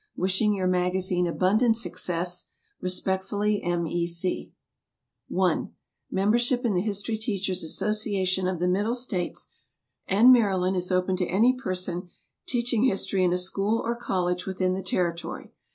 Wishing 0.15 0.55
your 0.55 0.65
magazine 0.65 1.27
abundant 1.27 1.77
success, 1.77 2.45
Respectfully, 2.81 3.61
M. 3.61 3.85
E. 3.85 4.07
C. 4.07 4.51
(1) 5.27 5.73
Membership 6.09 6.65
in 6.65 6.73
the 6.73 6.81
History 6.81 7.15
Teachers' 7.15 7.61
Association 7.61 8.47
of 8.47 8.57
the 8.57 8.67
Middle 8.67 8.95
States 8.95 9.45
and 10.07 10.33
Maryland 10.33 10.75
is 10.75 10.91
open 10.91 11.17
to 11.17 11.27
any 11.27 11.53
person 11.53 12.09
teaching 12.47 12.83
history 12.85 13.23
in 13.23 13.31
a 13.31 13.37
school 13.37 13.77
or 13.77 13.95
college 13.95 14.47
within 14.47 14.73
the 14.73 14.81
territory. 14.81 15.51